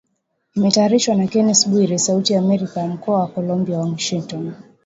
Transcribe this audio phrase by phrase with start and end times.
[0.55, 4.53] Imetayarishwa na Kennes Bwire, Sauti ya Amerika, Mkoa wa Colombia Washington.